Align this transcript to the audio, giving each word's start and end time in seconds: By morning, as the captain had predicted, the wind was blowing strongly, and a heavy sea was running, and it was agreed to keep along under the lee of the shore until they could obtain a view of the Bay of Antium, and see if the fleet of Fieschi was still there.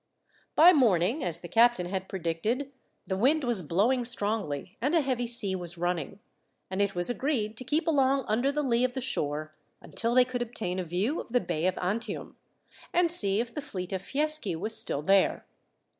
By 0.55 0.73
morning, 0.73 1.23
as 1.23 1.41
the 1.41 1.47
captain 1.47 1.85
had 1.85 2.09
predicted, 2.09 2.71
the 3.05 3.15
wind 3.15 3.43
was 3.43 3.61
blowing 3.61 4.03
strongly, 4.03 4.75
and 4.81 4.95
a 4.95 5.01
heavy 5.01 5.27
sea 5.27 5.55
was 5.55 5.77
running, 5.77 6.19
and 6.71 6.81
it 6.81 6.95
was 6.95 7.07
agreed 7.11 7.55
to 7.57 7.63
keep 7.63 7.85
along 7.87 8.25
under 8.27 8.51
the 8.51 8.63
lee 8.63 8.83
of 8.83 8.93
the 8.93 8.99
shore 8.99 9.53
until 9.79 10.15
they 10.15 10.25
could 10.25 10.41
obtain 10.41 10.79
a 10.79 10.83
view 10.83 11.21
of 11.21 11.27
the 11.33 11.39
Bay 11.39 11.67
of 11.67 11.77
Antium, 11.79 12.35
and 12.91 13.11
see 13.11 13.39
if 13.41 13.53
the 13.53 13.61
fleet 13.61 13.93
of 13.93 14.01
Fieschi 14.01 14.55
was 14.55 14.75
still 14.75 15.03
there. 15.03 15.45